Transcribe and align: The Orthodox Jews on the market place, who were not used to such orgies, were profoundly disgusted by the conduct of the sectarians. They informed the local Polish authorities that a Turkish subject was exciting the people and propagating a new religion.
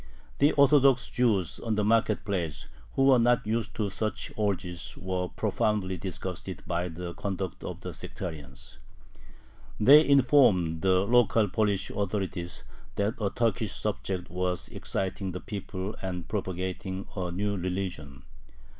The 0.39 0.51
Orthodox 0.53 1.07
Jews 1.09 1.59
on 1.59 1.75
the 1.75 1.83
market 1.83 2.25
place, 2.25 2.67
who 2.93 3.05
were 3.05 3.19
not 3.19 3.45
used 3.45 3.75
to 3.75 3.91
such 3.91 4.31
orgies, 4.35 4.97
were 4.97 5.29
profoundly 5.29 5.95
disgusted 5.95 6.63
by 6.65 6.87
the 6.89 7.13
conduct 7.13 7.63
of 7.63 7.81
the 7.81 7.93
sectarians. 7.93 8.79
They 9.79 10.03
informed 10.03 10.81
the 10.81 11.01
local 11.01 11.47
Polish 11.49 11.91
authorities 11.91 12.63
that 12.95 13.13
a 13.21 13.29
Turkish 13.29 13.73
subject 13.73 14.31
was 14.31 14.69
exciting 14.69 15.33
the 15.33 15.39
people 15.39 15.95
and 16.01 16.27
propagating 16.27 17.05
a 17.15 17.29
new 17.31 17.55
religion. 17.55 18.23